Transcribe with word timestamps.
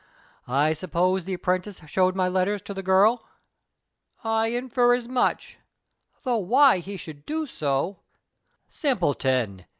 I 0.47 0.73
suppose 0.73 1.25
the 1.25 1.35
apprentice 1.35 1.79
showed 1.85 2.15
my 2.15 2.27
letters 2.27 2.63
to 2.63 2.73
the 2.73 2.81
girl?" 2.81 3.23
"I 4.23 4.47
infer 4.47 4.95
as 4.95 5.07
much; 5.07 5.59
though 6.23 6.37
why 6.39 6.79
he 6.79 6.97
should 6.97 7.23
do 7.23 7.45
so" 7.45 7.99
"Simpleton! 8.81 9.63